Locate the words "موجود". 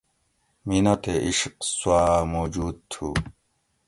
2.33-2.75